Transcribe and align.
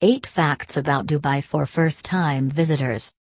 8 0.00 0.28
Facts 0.28 0.76
about 0.76 1.08
Dubai 1.08 1.42
for 1.42 1.66
First 1.66 2.04
Time 2.04 2.48
Visitors. 2.48 3.12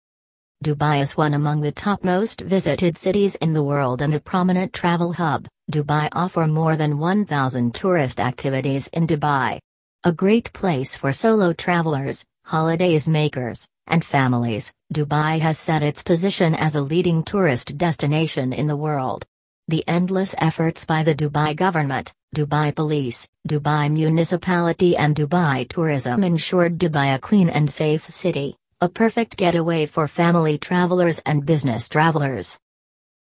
Dubai 0.63 1.01
is 1.01 1.17
one 1.17 1.33
among 1.33 1.61
the 1.61 1.71
top 1.71 2.03
most 2.03 2.41
visited 2.41 2.95
cities 2.95 3.35
in 3.37 3.53
the 3.53 3.63
world 3.63 4.03
and 4.03 4.13
a 4.13 4.19
prominent 4.19 4.73
travel 4.73 5.13
hub. 5.13 5.47
Dubai 5.71 6.07
offer 6.13 6.45
more 6.45 6.75
than 6.75 6.99
1,000 6.99 7.73
tourist 7.73 8.19
activities 8.19 8.89
in 8.89 9.07
Dubai. 9.07 9.57
A 10.03 10.11
great 10.11 10.53
place 10.53 10.95
for 10.95 11.11
solo 11.11 11.51
travelers, 11.51 12.23
holidays 12.45 13.07
makers, 13.07 13.67
and 13.87 14.05
families, 14.05 14.71
Dubai 14.93 15.39
has 15.39 15.57
set 15.57 15.81
its 15.81 16.03
position 16.03 16.53
as 16.53 16.75
a 16.75 16.81
leading 16.81 17.23
tourist 17.23 17.75
destination 17.79 18.53
in 18.53 18.67
the 18.67 18.77
world. 18.77 19.25
The 19.67 19.83
endless 19.87 20.35
efforts 20.37 20.85
by 20.85 21.01
the 21.01 21.15
Dubai 21.15 21.55
government, 21.55 22.13
Dubai 22.35 22.75
Police, 22.75 23.27
Dubai 23.47 23.91
Municipality 23.91 24.95
and 24.97 25.15
Dubai 25.15 25.67
Tourism 25.67 26.23
ensured 26.23 26.77
Dubai 26.77 27.15
a 27.15 27.19
clean 27.19 27.49
and 27.49 27.69
safe 27.69 28.03
city, 28.09 28.55
a 28.81 28.89
perfect 28.89 29.37
getaway 29.37 29.85
for 29.85 30.07
family 30.07 30.57
travelers 30.57 31.19
and 31.25 31.45
business 31.45 31.89
travelers. 31.89 32.59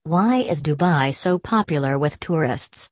Why 0.04 0.38
is 0.38 0.62
Dubai 0.62 1.14
so 1.14 1.40
popular 1.40 1.98
with 1.98 2.20
tourists? 2.20 2.90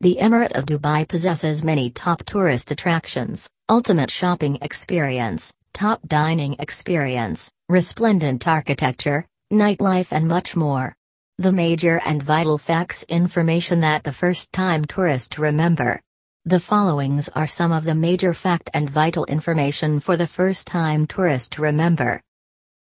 The 0.00 0.18
Emirate 0.20 0.52
of 0.52 0.66
Dubai 0.66 1.08
possesses 1.08 1.64
many 1.64 1.90
top 1.90 2.24
tourist 2.24 2.70
attractions, 2.70 3.48
ultimate 3.68 4.10
shopping 4.10 4.58
experience, 4.60 5.54
top 5.72 6.00
dining 6.06 6.56
experience, 6.58 7.50
resplendent 7.68 8.46
architecture, 8.46 9.26
nightlife 9.52 10.08
and 10.10 10.28
much 10.28 10.54
more. 10.54 10.94
The 11.38 11.52
major 11.52 12.00
and 12.06 12.22
vital 12.22 12.56
facts 12.56 13.04
information 13.10 13.80
that 13.80 14.04
the 14.04 14.12
first 14.12 14.50
time 14.54 14.86
tourist 14.86 15.36
remember. 15.36 16.00
The 16.46 16.58
followings 16.58 17.28
are 17.28 17.46
some 17.46 17.72
of 17.72 17.84
the 17.84 17.94
major 17.94 18.32
fact 18.32 18.70
and 18.72 18.88
vital 18.88 19.26
information 19.26 20.00
for 20.00 20.16
the 20.16 20.26
first 20.26 20.66
time 20.66 21.06
tourist 21.06 21.52
to 21.52 21.60
remember. 21.60 22.22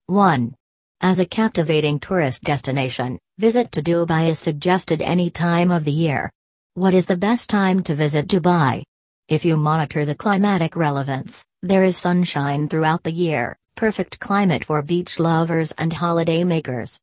1. 0.07 0.53
As 1.01 1.21
a 1.21 1.27
captivating 1.27 2.01
tourist 2.01 2.43
destination, 2.43 3.21
visit 3.39 3.71
to 3.71 3.83
Dubai 3.83 4.31
is 4.31 4.41
suggested 4.41 5.01
any 5.01 5.31
time 5.31 5.71
of 5.71 5.85
the 5.85 5.93
year. 5.93 6.29
What 6.75 6.93
is 6.93 7.07
the 7.07 7.17
best 7.17 7.49
time 7.49 7.85
to 7.85 7.95
visit 7.95 8.27
Dubai? 8.27 8.83
If 9.29 9.45
you 9.45 9.57
monitor 9.57 10.05
the 10.05 10.17
climatic 10.17 10.75
relevance, 10.75 11.47
there 11.63 11.85
is 11.85 11.97
sunshine 11.97 12.69
throughout 12.69 13.05
the 13.05 13.13
year, 13.13 13.57
perfect 13.77 14.19
climate 14.19 14.65
for 14.65 14.83
beach 14.83 15.21
lovers 15.21 15.71
and 15.79 15.93
holiday 15.93 16.43
makers. 16.43 17.01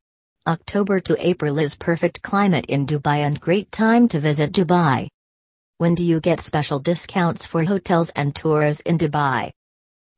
October 0.48 0.98
to 0.98 1.14
April 1.20 1.58
is 1.58 1.74
perfect 1.74 2.22
climate 2.22 2.64
in 2.70 2.86
Dubai 2.86 3.18
and 3.18 3.38
great 3.38 3.70
time 3.70 4.08
to 4.08 4.18
visit 4.18 4.50
Dubai. 4.50 5.06
When 5.76 5.94
do 5.94 6.02
you 6.02 6.20
get 6.20 6.40
special 6.40 6.78
discounts 6.78 7.44
for 7.44 7.64
hotels 7.64 8.08
and 8.16 8.34
tours 8.34 8.80
in 8.80 8.96
Dubai? 8.96 9.50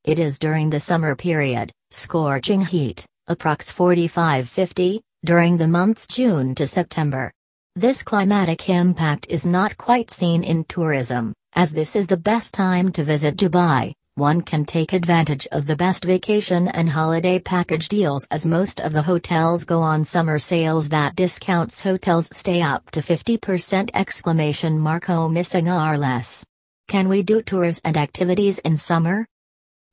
It 0.05 0.19
is 0.19 0.39
during 0.39 0.69
the 0.69 0.79
summer 0.79 1.17
period, 1.17 1.73
scorching 1.89 2.61
heat, 2.61 3.05
approx 3.27 3.73
45-50, 3.73 5.01
during 5.25 5.57
the 5.57 5.67
months 5.67 6.07
June 6.07 6.55
to 6.55 6.65
September. 6.65 7.29
This 7.75 8.01
climatic 8.01 8.69
impact 8.69 9.27
is 9.29 9.45
not 9.45 9.75
quite 9.75 10.09
seen 10.09 10.45
in 10.45 10.63
tourism, 10.63 11.33
as 11.55 11.73
this 11.73 11.97
is 11.97 12.07
the 12.07 12.15
best 12.15 12.53
time 12.53 12.89
to 12.93 13.03
visit 13.03 13.35
Dubai 13.35 13.93
one 14.21 14.39
can 14.39 14.63
take 14.63 14.93
advantage 14.93 15.47
of 15.51 15.65
the 15.65 15.75
best 15.75 16.05
vacation 16.05 16.67
and 16.67 16.87
holiday 16.87 17.39
package 17.39 17.87
deals 17.87 18.27
as 18.29 18.45
most 18.45 18.79
of 18.79 18.93
the 18.93 19.01
hotels 19.01 19.63
go 19.63 19.79
on 19.81 20.03
summer 20.03 20.37
sales 20.37 20.89
that 20.89 21.15
discounts 21.15 21.81
hotels 21.81 22.29
stay 22.31 22.61
up 22.61 22.91
to 22.91 22.99
50% 22.99 23.89
exclamation 23.95 24.77
mark 24.77 25.09
oh 25.09 25.27
missing 25.27 25.67
or 25.67 25.97
less. 25.97 26.45
Can 26.87 27.09
we 27.09 27.23
do 27.23 27.41
tours 27.41 27.81
and 27.83 27.97
activities 27.97 28.59
in 28.59 28.77
summer? 28.77 29.25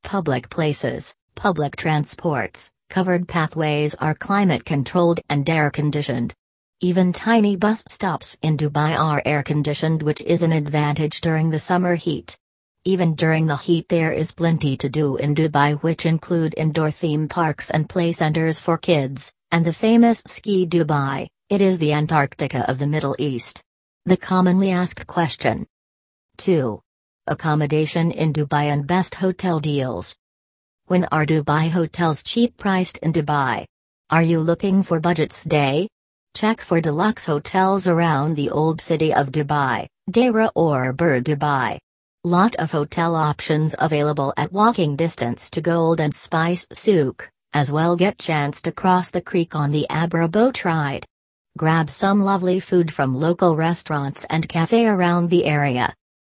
Public 0.04 0.50
places, 0.50 1.14
public 1.34 1.76
transports, 1.76 2.70
covered 2.90 3.28
pathways 3.28 3.94
are 3.94 4.14
climate 4.14 4.66
controlled 4.66 5.20
and 5.30 5.48
air 5.48 5.70
conditioned. 5.70 6.34
Even 6.80 7.14
tiny 7.14 7.56
bus 7.56 7.82
stops 7.86 8.36
in 8.42 8.58
Dubai 8.58 8.94
are 8.94 9.22
air 9.24 9.42
conditioned 9.42 10.02
which 10.02 10.20
is 10.20 10.42
an 10.42 10.52
advantage 10.52 11.22
during 11.22 11.48
the 11.48 11.58
summer 11.58 11.94
heat. 11.94 12.36
Even 12.88 13.14
during 13.14 13.44
the 13.44 13.58
heat 13.58 13.86
there 13.90 14.12
is 14.12 14.32
plenty 14.32 14.74
to 14.78 14.88
do 14.88 15.16
in 15.16 15.34
Dubai 15.34 15.78
which 15.82 16.06
include 16.06 16.54
indoor 16.56 16.90
theme 16.90 17.28
parks 17.28 17.68
and 17.68 17.86
play 17.86 18.12
centers 18.12 18.58
for 18.58 18.78
kids, 18.78 19.30
and 19.50 19.62
the 19.62 19.74
famous 19.74 20.22
Ski 20.24 20.66
Dubai, 20.66 21.28
it 21.50 21.60
is 21.60 21.78
the 21.78 21.92
Antarctica 21.92 22.64
of 22.66 22.78
the 22.78 22.86
Middle 22.86 23.14
East. 23.18 23.62
The 24.06 24.16
commonly 24.16 24.70
asked 24.70 25.06
question. 25.06 25.66
2. 26.38 26.80
Accommodation 27.26 28.10
in 28.10 28.32
Dubai 28.32 28.72
and 28.72 28.86
best 28.86 29.16
hotel 29.16 29.60
deals. 29.60 30.16
When 30.86 31.04
are 31.12 31.26
Dubai 31.26 31.68
hotels 31.68 32.22
cheap 32.22 32.56
priced 32.56 32.96
in 33.02 33.12
Dubai? 33.12 33.66
Are 34.08 34.22
you 34.22 34.40
looking 34.40 34.82
for 34.82 34.98
budget 34.98 35.34
stay? 35.34 35.88
Check 36.34 36.62
for 36.62 36.80
deluxe 36.80 37.26
hotels 37.26 37.86
around 37.86 38.36
the 38.36 38.48
old 38.48 38.80
city 38.80 39.12
of 39.12 39.30
Dubai, 39.30 39.88
Deira 40.10 40.50
or 40.54 40.94
Bur 40.94 41.20
Dubai. 41.20 41.78
Lot 42.24 42.56
of 42.56 42.72
hotel 42.72 43.14
options 43.14 43.76
available 43.78 44.34
at 44.36 44.52
walking 44.52 44.96
distance 44.96 45.48
to 45.50 45.60
Gold 45.60 46.00
and 46.00 46.12
Spice 46.12 46.66
Souk, 46.72 47.30
as 47.52 47.70
well 47.70 47.94
get 47.94 48.18
chance 48.18 48.60
to 48.62 48.72
cross 48.72 49.12
the 49.12 49.20
creek 49.20 49.54
on 49.54 49.70
the 49.70 49.86
Abra 49.88 50.26
boat 50.26 50.64
ride. 50.64 51.06
Grab 51.56 51.88
some 51.88 52.20
lovely 52.20 52.58
food 52.58 52.92
from 52.92 53.14
local 53.14 53.54
restaurants 53.54 54.26
and 54.30 54.48
cafe 54.48 54.88
around 54.88 55.30
the 55.30 55.44
area. 55.44 55.94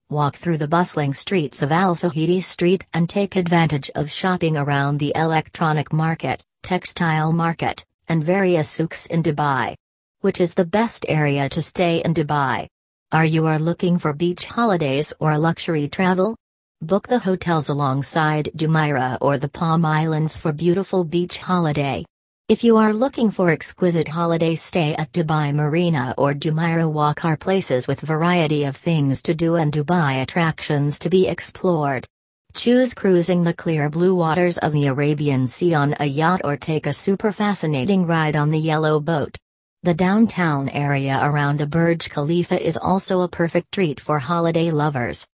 Walk 0.10 0.38
through 0.38 0.60
the 0.60 0.70
bustling 0.70 1.14
streets 1.14 1.62
of 1.62 1.74
Al 1.74 1.98
Fahidi 1.98 2.42
Street 2.42 2.86
and 2.94 3.10
take 3.10 3.36
advantage 3.36 3.92
of 3.94 4.10
shopping 4.10 4.56
around 4.56 5.00
the 5.00 5.12
electronic 5.18 5.92
market, 5.92 6.42
textile 6.62 7.34
market, 7.34 7.84
and 8.08 8.24
various 8.24 8.70
souks 8.70 9.06
in 9.08 9.22
Dubai. 9.22 9.76
Which 10.22 10.40
is 10.40 10.54
the 10.54 10.64
best 10.64 11.06
area 11.10 11.50
to 11.50 11.62
stay 11.62 12.02
in 12.06 12.14
Dubai? 12.14 12.70
Are 13.14 13.26
you 13.26 13.46
are 13.46 13.60
looking 13.60 14.00
for 14.00 14.12
beach 14.12 14.46
holidays 14.46 15.14
or 15.20 15.38
luxury 15.38 15.88
travel? 15.88 16.36
Book 16.82 17.08
the 17.08 17.20
hotels 17.20 17.70
alongside 17.70 18.50
Jumeirah 18.58 19.20
or 19.22 19.38
the 19.38 19.50
Palm 19.50 19.86
Islands 19.86 20.36
for 20.36 20.52
beautiful 20.52 21.04
beach 21.04 21.38
holiday. 21.38 22.06
If 22.50 22.64
you 22.64 22.78
are 22.78 22.92
looking 22.92 23.30
for 23.30 23.52
exquisite 23.52 24.08
holiday 24.08 24.56
stay 24.56 24.96
at 24.96 25.12
Dubai 25.12 25.54
Marina 25.54 26.16
or 26.18 26.34
Jumeirah 26.34 26.92
Walk 26.92 27.24
are 27.24 27.38
places 27.38 27.88
with 27.88 28.02
variety 28.02 28.64
of 28.64 28.76
things 28.76 29.22
to 29.22 29.36
do 29.36 29.58
and 29.58 29.72
Dubai 29.72 30.24
attractions 30.24 30.98
to 30.98 31.10
be 31.12 31.28
explored. 31.28 32.08
Choose 32.56 32.96
cruising 32.96 33.44
the 33.44 33.54
clear 33.54 33.92
blue 33.92 34.16
waters 34.16 34.58
of 34.58 34.72
the 34.72 34.88
Arabian 34.88 35.46
Sea 35.46 35.76
on 35.76 35.94
a 36.00 36.06
yacht 36.06 36.42
or 36.44 36.58
take 36.58 36.88
a 36.88 36.94
super 36.94 37.32
fascinating 37.32 38.08
ride 38.08 38.36
on 38.36 38.50
the 38.50 38.58
yellow 38.58 39.00
boat. 39.00 39.38
The 39.84 39.94
downtown 39.94 40.70
area 40.70 41.20
around 41.22 41.60
the 41.60 41.68
Burj 41.68 42.10
Khalifa 42.10 42.58
is 42.66 42.78
also 42.78 43.20
a 43.20 43.28
perfect 43.28 43.74
treat 43.74 44.00
for 44.00 44.18
holiday 44.18 44.72
lovers. 44.72 45.28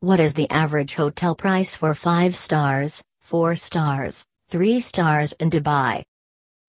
What 0.00 0.20
is 0.20 0.34
the 0.34 0.50
average 0.50 0.92
hotel 0.92 1.34
price 1.34 1.74
for 1.74 1.94
5 1.94 2.36
stars, 2.36 3.02
4 3.22 3.56
stars, 3.56 4.26
3 4.50 4.80
stars 4.80 5.32
in 5.40 5.48
Dubai? 5.48 6.02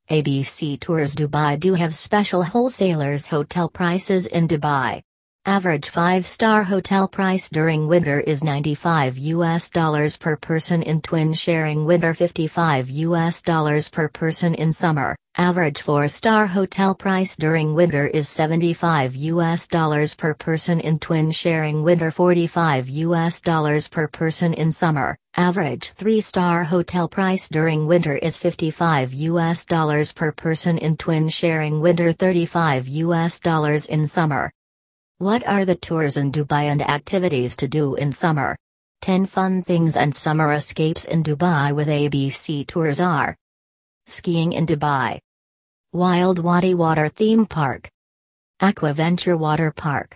ABC 0.10 0.80
Tours 0.80 1.14
Dubai 1.14 1.60
do 1.60 1.74
have 1.74 1.94
special 1.94 2.42
wholesalers 2.42 3.28
hotel 3.28 3.68
prices 3.68 4.26
in 4.26 4.48
Dubai. 4.48 5.02
Average 5.50 5.92
5-star 5.92 6.62
hotel 6.66 7.08
price 7.08 7.50
during 7.50 7.88
winter 7.88 8.20
is 8.20 8.44
95 8.44 9.18
US 9.18 9.72
dollars 9.72 10.16
per 10.16 10.36
person 10.36 10.84
in 10.84 11.02
twin 11.02 11.34
sharing 11.34 11.86
winter 11.86 12.14
55 12.14 12.92
US 12.92 13.42
dollars 13.42 13.90
per 13.90 14.10
person 14.10 14.54
in 14.54 14.72
summer. 14.72 15.16
Average 15.38 15.84
4-star 15.84 16.46
hotel 16.46 16.94
price 16.94 17.36
during 17.36 17.74
winter 17.74 18.06
is 18.06 18.30
75 18.30 19.16
US 19.16 19.68
dollars 19.68 20.14
per 20.14 20.36
person 20.36 20.80
in 20.82 21.00
twin 21.00 21.32
sharing 21.32 21.82
winter 21.82 22.12
45 22.12 22.88
US 22.88 23.42
dollars 23.42 23.88
per 23.88 24.08
person 24.08 24.54
in 24.54 24.72
summer. 24.72 25.18
Average 25.36 25.96
3-star 25.96 26.66
hotel 26.66 27.08
price 27.08 27.50
during 27.50 27.88
winter 27.88 28.18
is 28.18 28.38
55 28.38 29.16
US 29.16 29.66
dollars 29.66 30.14
per 30.14 30.32
person 30.32 30.78
in 30.78 30.96
twin 30.96 31.28
sharing 31.28 31.82
winter 31.82 32.12
35 32.14 32.88
US 32.88 33.40
dollars 33.40 33.88
in 33.88 34.06
summer. 34.06 34.52
What 35.20 35.46
are 35.46 35.66
the 35.66 35.76
tours 35.76 36.16
in 36.16 36.32
Dubai 36.32 36.72
and 36.72 36.82
activities 36.82 37.58
to 37.58 37.68
do 37.68 37.96
in 37.96 38.14
summer? 38.14 38.56
10 39.02 39.26
fun 39.26 39.62
things 39.62 39.98
and 39.98 40.16
summer 40.16 40.54
escapes 40.54 41.04
in 41.04 41.24
Dubai 41.24 41.74
with 41.76 41.90
ABC 41.90 42.66
Tours 42.66 43.02
are 43.02 43.36
Skiing 44.06 44.54
in 44.54 44.66
Dubai, 44.66 45.20
Wild 45.92 46.40
Wadi 46.40 46.74
Water 46.74 47.10
Theme 47.10 47.46
Park, 47.46 47.90
Aquaventure 48.62 49.38
Water 49.38 49.74
Park, 49.76 50.16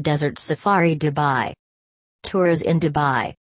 Desert 0.00 0.38
Safari 0.38 0.94
Dubai, 0.94 1.52
Tours 2.22 2.62
in 2.62 2.78
Dubai, 2.78 3.34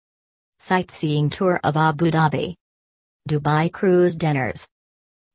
Sightseeing 0.60 1.30
Tour 1.30 1.58
of 1.64 1.76
Abu 1.76 2.12
Dhabi, 2.12 2.54
Dubai 3.28 3.72
Cruise 3.72 4.14
Dinners, 4.14 4.64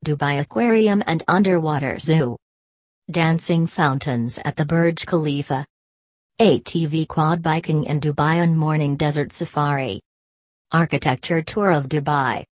Dubai 0.05 0.39
Aquarium 0.39 1.03
and 1.07 1.25
Underwater 1.27 1.99
Zoo. 1.99 2.37
Dancing 3.09 3.67
fountains 3.67 4.39
at 4.45 4.55
the 4.55 4.65
Burj 4.65 5.05
Khalifa. 5.05 5.65
ATV 6.39 7.07
quad 7.07 7.41
biking 7.41 7.83
in 7.83 7.99
Dubai 7.99 8.41
on 8.41 8.55
morning 8.55 8.95
desert 8.95 9.33
safari. 9.33 9.99
Architecture 10.71 11.41
Tour 11.41 11.71
of 11.71 11.89
Dubai. 11.89 12.45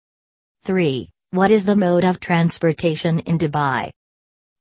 3. 0.63 1.09
What 1.31 1.51
is 1.51 1.65
the 1.65 1.75
mode 1.75 2.05
of 2.05 2.19
transportation 2.19 3.19
in 3.19 3.37
Dubai? 3.37 3.91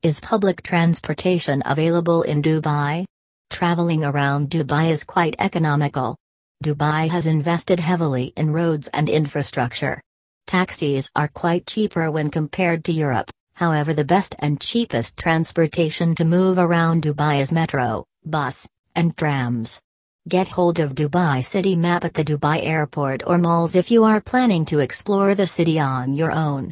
Is 0.02 0.20
public 0.20 0.60
transportation 0.62 1.62
available 1.64 2.22
in 2.22 2.42
Dubai? 2.42 3.06
Traveling 3.48 4.04
around 4.04 4.50
Dubai 4.50 4.90
is 4.90 5.04
quite 5.04 5.36
economical. 5.38 6.16
Dubai 6.62 7.08
has 7.08 7.26
invested 7.26 7.80
heavily 7.80 8.34
in 8.36 8.52
roads 8.52 8.88
and 8.88 9.08
infrastructure. 9.08 10.02
Taxis 10.46 11.08
are 11.16 11.28
quite 11.28 11.66
cheaper 11.66 12.10
when 12.10 12.28
compared 12.28 12.84
to 12.84 12.92
Europe, 12.92 13.30
however, 13.56 13.92
the 13.92 14.04
best 14.04 14.36
and 14.38 14.60
cheapest 14.60 15.18
transportation 15.18 16.14
to 16.14 16.24
move 16.24 16.58
around 16.58 17.02
Dubai 17.02 17.40
is 17.40 17.50
metro, 17.52 18.04
bus, 18.24 18.68
and 18.94 19.16
trams. 19.16 19.80
Get 20.28 20.48
hold 20.48 20.78
of 20.78 20.94
Dubai 20.94 21.44
City 21.44 21.76
Map 21.76 22.04
at 22.04 22.14
the 22.14 22.24
Dubai 22.24 22.64
airport 22.64 23.22
or 23.26 23.38
malls 23.38 23.76
if 23.76 23.90
you 23.90 24.04
are 24.04 24.20
planning 24.20 24.64
to 24.66 24.80
explore 24.80 25.34
the 25.34 25.46
city 25.46 25.78
on 25.78 26.14
your 26.14 26.32
own. 26.32 26.70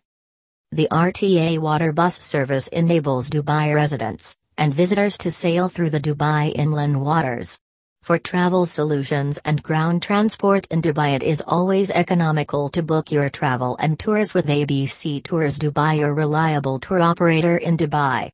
The 0.72 0.88
RTA 0.90 1.58
water 1.58 1.92
bus 1.92 2.19
service 2.19 2.69
enables 2.69 3.31
Dubai 3.31 3.75
residents 3.75 4.34
and 4.58 4.75
visitors 4.75 5.16
to 5.19 5.31
sail 5.31 5.69
through 5.69 5.90
the 5.90 6.00
Dubai 6.00 6.52
inland 6.54 7.00
waters. 7.00 7.58
For 8.04 8.18
travel 8.18 8.66
solutions 8.66 9.40
and 9.46 9.62
ground 9.62 10.02
transport 10.02 10.66
in 10.70 10.82
Dubai, 10.82 11.16
it 11.16 11.22
is 11.22 11.42
always 11.46 11.90
economical 11.90 12.68
to 12.68 12.82
book 12.82 13.10
your 13.10 13.30
travel 13.30 13.78
and 13.80 13.98
tours 13.98 14.34
with 14.34 14.44
ABC 14.44 15.24
Tours 15.24 15.58
Dubai, 15.58 16.00
your 16.00 16.12
reliable 16.12 16.78
tour 16.78 17.00
operator 17.00 17.56
in 17.56 17.78
Dubai. 17.78 18.28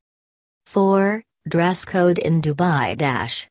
4. 0.67 1.22
Dress 1.49 1.84
code 1.84 2.19
in 2.19 2.43
Dubai. 2.43 2.99
Dash. 2.99 3.46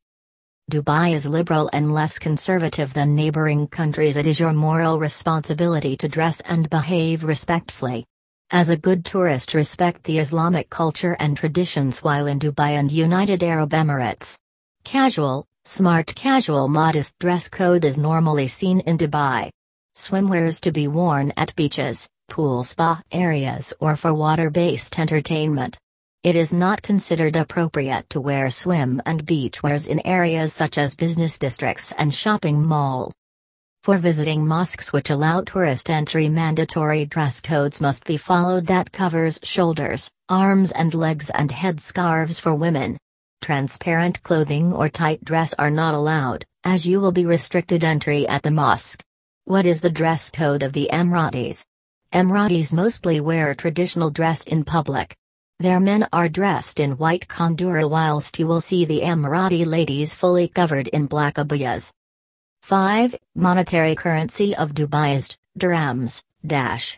Dubai 0.69 1.13
is 1.13 1.25
liberal 1.25 1.69
and 1.71 1.93
less 1.93 2.19
conservative 2.19 2.93
than 2.93 3.15
neighboring 3.15 3.67
countries. 3.67 4.17
It 4.17 4.27
is 4.27 4.41
your 4.41 4.51
moral 4.51 4.99
responsibility 4.99 5.95
to 5.95 6.09
dress 6.09 6.41
and 6.41 6.69
behave 6.69 7.23
respectfully. 7.23 8.05
As 8.51 8.67
a 8.67 8.75
good 8.75 9.05
tourist, 9.05 9.53
respect 9.53 10.03
the 10.03 10.19
Islamic 10.19 10.69
culture 10.69 11.15
and 11.17 11.37
traditions 11.37 12.03
while 12.03 12.27
in 12.27 12.39
Dubai 12.39 12.71
and 12.71 12.91
United 12.91 13.41
Arab 13.41 13.69
Emirates. 13.69 14.37
Casual, 14.83 15.45
smart 15.65 16.13
casual 16.15 16.67
modest 16.67 17.13
dress 17.19 17.47
code 17.47 17.85
is 17.85 17.97
normally 17.97 18.47
seen 18.47 18.79
in 18.81 18.97
Dubai. 18.97 19.49
Swimwears 19.95 20.59
to 20.61 20.71
be 20.71 20.87
worn 20.87 21.31
at 21.37 21.55
beaches, 21.55 22.07
pool 22.27 22.63
spa 22.63 23.01
areas 23.11 23.73
or 23.79 23.95
for 23.95 24.13
water-based 24.13 24.97
entertainment. 24.97 25.77
It 26.23 26.35
is 26.35 26.53
not 26.53 26.81
considered 26.81 27.35
appropriate 27.35 28.09
to 28.09 28.19
wear 28.19 28.51
swim 28.51 29.01
and 29.05 29.25
beach 29.25 29.63
wears 29.63 29.87
in 29.87 30.05
areas 30.05 30.53
such 30.53 30.77
as 30.77 30.95
business 30.95 31.39
districts 31.39 31.93
and 31.97 32.13
shopping 32.13 32.61
mall. 32.61 33.13
For 33.83 33.97
visiting 33.97 34.45
mosques 34.45 34.91
which 34.91 35.09
allow 35.09 35.41
tourist 35.41 35.89
entry 35.89 36.27
mandatory 36.27 37.05
dress 37.05 37.39
codes 37.41 37.79
must 37.79 38.03
be 38.05 38.17
followed 38.17 38.65
that 38.67 38.91
covers 38.91 39.39
shoulders, 39.43 40.09
arms 40.27 40.71
and 40.71 40.93
legs 40.93 41.29
and 41.29 41.51
head 41.51 41.79
scarves 41.79 42.39
for 42.39 42.53
women. 42.53 42.97
Transparent 43.41 44.21
clothing 44.23 44.73
or 44.73 44.89
tight 44.89 45.23
dress 45.23 45.53
are 45.59 45.71
not 45.71 45.93
allowed, 45.93 46.45
as 46.63 46.85
you 46.85 46.99
will 46.99 47.11
be 47.11 47.25
restricted 47.25 47.83
entry 47.83 48.27
at 48.27 48.43
the 48.43 48.51
mosque. 48.51 49.03
What 49.45 49.65
is 49.65 49.81
the 49.81 49.89
dress 49.89 50.29
code 50.29 50.63
of 50.63 50.73
the 50.73 50.89
Emiratis? 50.91 51.65
Emiratis 52.13 52.73
mostly 52.73 53.19
wear 53.19 53.55
traditional 53.55 54.09
dress 54.09 54.43
in 54.43 54.63
public, 54.63 55.15
their 55.61 55.81
men 55.81 56.07
are 56.13 56.29
dressed 56.29 56.79
in 56.79 56.97
white 56.97 57.27
kandura 57.27 57.89
whilst 57.89 58.39
you 58.39 58.47
will 58.47 58.61
see 58.61 58.85
the 58.85 59.01
Emirati 59.01 59.65
ladies 59.65 60.13
fully 60.13 60.47
covered 60.47 60.87
in 60.87 61.05
black 61.05 61.35
abayas. 61.35 61.91
5. 62.61 63.15
Monetary 63.35 63.93
currency 63.93 64.55
of 64.55 64.73
Dubai 64.73 65.15
is 65.15 65.37
dirhams, 65.57 66.23
dash. 66.45 66.97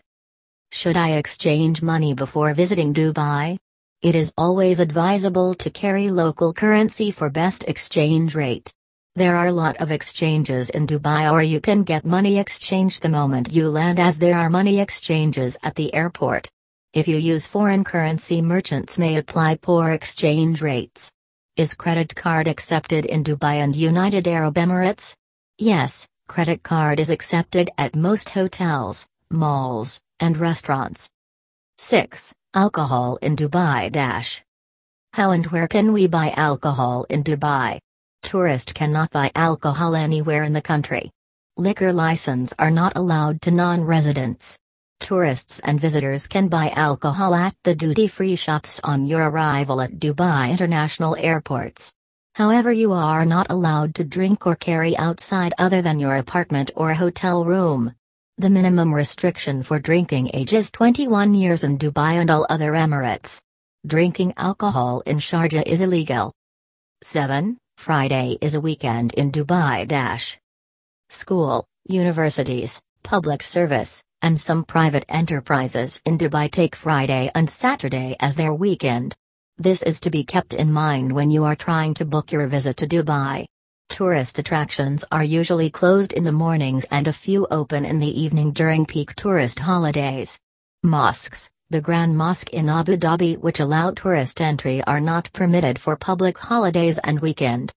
Should 0.71 0.95
I 0.95 1.13
exchange 1.13 1.81
money 1.81 2.13
before 2.13 2.53
visiting 2.53 2.93
Dubai? 2.93 3.57
It 4.01 4.15
is 4.15 4.33
always 4.36 4.80
advisable 4.80 5.53
to 5.53 5.69
carry 5.69 6.09
local 6.09 6.53
currency 6.53 7.12
for 7.12 7.30
best 7.30 7.65
exchange 7.68 8.33
rate. 8.33 8.74
There 9.13 9.36
are 9.36 9.45
a 9.45 9.51
lot 9.51 9.77
of 9.77 9.92
exchanges 9.92 10.71
in 10.71 10.88
Dubai 10.88 11.31
or 11.31 11.44
you 11.44 11.62
can 11.62 11.83
get 11.83 12.03
money 12.03 12.39
exchange 12.39 13.01
the 13.01 13.09
moment 13.09 13.51
you 13.51 13.69
land 13.69 14.00
as 14.00 14.18
there 14.18 14.39
are 14.39 14.50
money 14.50 14.80
exchanges 14.80 15.56
at 15.62 15.75
the 15.75 15.94
airport. 15.94 16.50
If 16.94 17.07
you 17.07 17.18
use 17.18 17.45
foreign 17.45 17.83
currency 17.83 18.42
merchants 18.42 18.98
may 18.98 19.18
apply 19.18 19.57
poor 19.62 19.92
exchange 19.92 20.63
rates. 20.63 21.13
Is 21.56 21.75
credit 21.75 22.15
card 22.15 22.48
accepted 22.48 23.06
in 23.06 23.24
Dubai 23.24 23.57
and 23.57 23.75
United 23.75 24.27
Arab 24.27 24.56
Emirates? 24.56 25.15
Yes, 25.59 26.07
credit 26.27 26.63
card 26.63 27.00
is 27.00 27.12
accepted 27.12 27.69
at 27.77 27.95
most 27.95 28.31
hotels, 28.31 29.06
malls, 29.30 30.01
and 30.19 30.38
restaurants. 30.38 31.12
6. 31.77 32.33
Alcohol 32.53 33.18
in 33.21 33.38
Dubai 33.38 33.89
Dash. 33.89 34.44
How 35.13 35.31
and 35.31 35.48
where 35.48 35.69
can 35.69 35.94
we 35.94 36.06
buy 36.07 36.33
alcohol 36.36 37.06
in 37.09 37.24
Dubai? 37.24 37.80
Tourist 38.24 38.75
cannot 38.75 39.09
buy 39.09 39.31
alcohol 39.36 39.95
anywhere 39.95 40.44
in 40.44 40.51
the 40.51 40.62
country. 40.62 41.12
Liquor 41.56 41.94
license 41.94 42.53
are 42.59 42.69
not 42.69 42.98
allowed 42.98 43.42
to 43.44 43.51
non-residents. 43.51 44.59
Tourists 45.00 45.62
and 45.62 45.80
visitors 45.80 46.27
can 46.27 46.50
buy 46.50 46.71
alcohol 46.75 47.33
at 47.33 47.56
the 47.63 47.74
duty-free 47.74 48.36
shops 48.36 48.81
on 48.83 49.06
your 49.06 49.30
arrival 49.30 49.80
at 49.80 49.98
Dubai 49.98 50.51
International 50.51 51.15
Airports. 51.18 51.94
However 52.36 52.74
you 52.74 52.92
are 52.92 53.24
not 53.24 53.48
allowed 53.50 53.95
to 53.95 54.03
drink 54.03 54.45
or 54.45 54.57
carry 54.57 54.98
outside 54.98 55.53
other 55.57 55.81
than 55.81 56.01
your 56.01 56.18
apartment 56.18 56.69
or 56.75 56.95
hotel 56.95 57.45
room. 57.45 57.95
The 58.41 58.49
minimum 58.49 58.91
restriction 58.91 59.61
for 59.61 59.77
drinking 59.77 60.31
age 60.33 60.51
is 60.51 60.71
21 60.71 61.35
years 61.35 61.63
in 61.63 61.77
Dubai 61.77 62.13
and 62.13 62.31
all 62.31 62.47
other 62.49 62.71
Emirates. 62.71 63.39
Drinking 63.85 64.33
alcohol 64.35 65.03
in 65.05 65.17
Sharjah 65.17 65.61
is 65.67 65.81
illegal. 65.81 66.33
7. 67.03 67.59
Friday 67.77 68.39
is 68.41 68.55
a 68.55 68.59
weekend 68.59 69.13
in 69.13 69.31
Dubai. 69.31 69.88
Dash. 69.88 70.39
School, 71.11 71.67
universities, 71.85 72.81
public 73.03 73.43
service, 73.43 74.01
and 74.23 74.39
some 74.39 74.63
private 74.63 75.05
enterprises 75.07 76.01
in 76.03 76.17
Dubai 76.17 76.49
take 76.49 76.75
Friday 76.75 77.29
and 77.35 77.47
Saturday 77.47 78.15
as 78.19 78.35
their 78.35 78.55
weekend. 78.55 79.13
This 79.59 79.83
is 79.83 79.99
to 79.99 80.09
be 80.09 80.23
kept 80.23 80.55
in 80.55 80.73
mind 80.73 81.11
when 81.11 81.29
you 81.29 81.43
are 81.43 81.55
trying 81.55 81.93
to 81.93 82.05
book 82.05 82.31
your 82.31 82.47
visit 82.47 82.77
to 82.77 82.88
Dubai. 82.88 83.45
Tourist 83.91 84.39
attractions 84.39 85.03
are 85.11 85.23
usually 85.23 85.69
closed 85.69 86.13
in 86.13 86.23
the 86.23 86.31
mornings 86.31 86.85
and 86.91 87.09
a 87.09 87.13
few 87.13 87.45
open 87.51 87.83
in 87.83 87.99
the 87.99 88.21
evening 88.21 88.51
during 88.53 88.85
peak 88.85 89.13
tourist 89.15 89.59
holidays. 89.59 90.39
Mosques, 90.81 91.50
the 91.69 91.81
Grand 91.81 92.17
Mosque 92.17 92.50
in 92.51 92.69
Abu 92.69 92.95
Dhabi 92.95 93.38
which 93.38 93.60
allow 93.60 93.91
tourist 93.91 94.39
entry 94.39 94.81
are 94.86 95.01
not 95.01 95.31
permitted 95.33 95.77
for 95.77 95.98
public 95.98 96.38
holidays 96.38 97.00
and 97.00 97.19
weekend. 97.19 97.74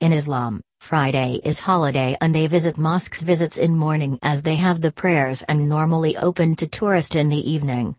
In 0.00 0.12
Islam, 0.12 0.60
Friday 0.80 1.40
is 1.44 1.60
holiday 1.60 2.16
and 2.20 2.34
they 2.34 2.48
visit 2.48 2.76
mosques 2.76 3.22
visits 3.22 3.56
in 3.56 3.76
morning 3.76 4.18
as 4.22 4.42
they 4.42 4.56
have 4.56 4.80
the 4.80 4.90
prayers 4.90 5.42
and 5.42 5.68
normally 5.68 6.16
open 6.16 6.56
to 6.56 6.66
tourist 6.66 7.14
in 7.14 7.28
the 7.28 7.50
evening. 7.50 7.94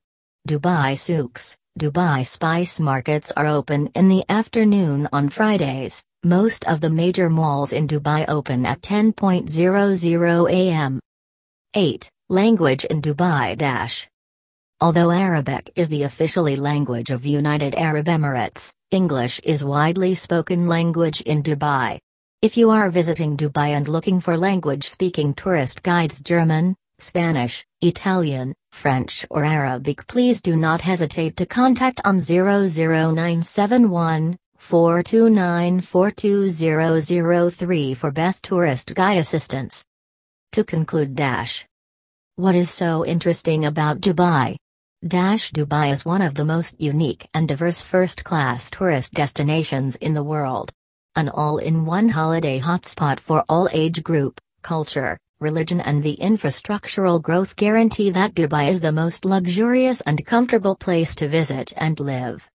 Dubai 0.45 0.97
souks, 0.97 1.55
Dubai 1.79 2.25
spice 2.27 2.81
markets 2.81 3.31
are 3.37 3.47
open 3.47 3.87
in 3.95 4.09
the 4.09 4.25
afternoon 4.27 5.07
on 5.13 5.29
Fridays. 5.29 6.03
Most 6.23 6.65
of 6.65 6.81
the 6.81 6.89
major 6.89 7.29
malls 7.29 7.73
in 7.73 7.87
Dubai 7.87 8.25
open 8.27 8.65
at 8.65 8.81
10.00 8.81 10.51
am. 10.51 10.99
8. 11.75 12.09
Language 12.29 12.85
in 12.85 13.03
Dubai 13.03 13.55
Dash. 13.55 14.09
Although 14.81 15.11
Arabic 15.11 15.71
is 15.75 15.89
the 15.89 16.01
officially 16.03 16.55
language 16.55 17.11
of 17.11 17.23
United 17.25 17.75
Arab 17.75 18.07
Emirates, 18.07 18.73
English 18.89 19.39
is 19.43 19.63
widely 19.63 20.15
spoken 20.15 20.67
language 20.67 21.21
in 21.21 21.43
Dubai. 21.43 21.99
If 22.41 22.57
you 22.57 22.71
are 22.71 22.89
visiting 22.89 23.37
Dubai 23.37 23.77
and 23.77 23.87
looking 23.87 24.19
for 24.19 24.37
language-speaking 24.37 25.35
tourist 25.35 25.83
guides 25.83 26.19
German, 26.21 26.75
Spanish, 26.99 27.63
Italian, 27.81 28.55
French 28.71 29.25
or 29.29 29.43
Arabic 29.43 30.07
please 30.07 30.41
do 30.41 30.55
not 30.55 30.81
hesitate 30.81 31.35
to 31.37 31.45
contact 31.45 32.01
on 32.05 32.19
00971 32.19 34.35
429 34.57 35.81
42003 35.81 37.93
for 37.93 38.11
best 38.11 38.43
tourist 38.43 38.95
guide 38.95 39.17
assistance. 39.17 39.85
To 40.51 40.63
conclude 40.63 41.15
dash. 41.15 41.65
What 42.35 42.55
is 42.55 42.69
so 42.69 43.05
interesting 43.05 43.65
about 43.65 44.01
Dubai? 44.01 44.57
Dash 45.07 45.51
Dubai 45.51 45.91
is 45.91 46.05
one 46.05 46.21
of 46.21 46.35
the 46.35 46.45
most 46.45 46.81
unique 46.81 47.27
and 47.33 47.47
diverse 47.47 47.81
first-class 47.81 48.71
tourist 48.71 49.13
destinations 49.13 49.95
in 49.95 50.13
the 50.13 50.23
world 50.23 50.71
an 51.17 51.29
all-in-one 51.29 52.09
holiday 52.09 52.59
hotspot 52.59 53.19
for 53.19 53.43
all 53.49 53.67
age 53.73 54.03
group, 54.03 54.39
culture, 54.61 55.17
religion 55.39 55.81
and 55.81 56.03
the 56.03 56.15
infrastructural 56.17 57.19
growth 57.19 57.55
guarantee 57.55 58.11
that 58.11 58.35
Dubai 58.35 58.69
is 58.69 58.81
the 58.81 58.91
most 58.91 59.25
luxurious 59.25 60.01
and 60.01 60.23
comfortable 60.23 60.75
place 60.75 61.15
to 61.15 61.27
visit 61.27 61.73
and 61.77 61.99
live. 61.99 62.45